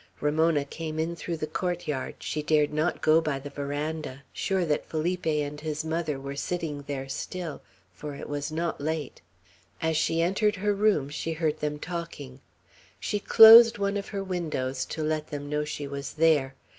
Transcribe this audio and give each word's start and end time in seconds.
Ramona 0.19 0.65
came 0.65 0.97
in 0.97 1.15
through 1.15 1.37
the 1.37 1.45
court 1.45 1.87
yard; 1.87 2.15
she 2.17 2.41
dared 2.41 2.73
not 2.73 3.03
go 3.03 3.21
by 3.21 3.37
the 3.37 3.51
veranda, 3.51 4.23
sure 4.33 4.65
that 4.65 4.87
Felipe 4.87 5.27
and 5.27 5.61
his 5.61 5.85
mother 5.85 6.19
were 6.19 6.35
sitting 6.35 6.81
there 6.87 7.07
still, 7.07 7.61
for 7.93 8.15
it 8.15 8.27
was 8.27 8.51
not 8.51 8.81
late. 8.81 9.21
As 9.79 9.95
she 9.95 10.19
entered 10.19 10.55
her 10.55 10.73
room, 10.73 11.09
she 11.09 11.33
heard 11.33 11.59
them 11.59 11.77
talking. 11.77 12.39
She 12.99 13.19
closed 13.19 13.77
one 13.77 13.95
of 13.95 14.07
her 14.07 14.23
windows, 14.23 14.85
to 14.85 15.03
let 15.03 15.27
them 15.27 15.47
know 15.47 15.65
she 15.65 15.87
was 15.87 16.13
there. 16.13 16.55